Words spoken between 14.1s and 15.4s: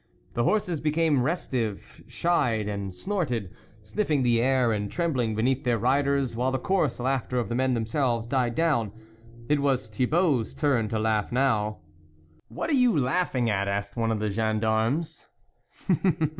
of the gendarmes.